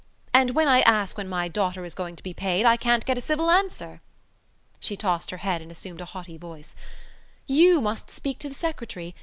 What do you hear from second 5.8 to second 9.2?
a haughty voice: "You must speak to the secretary.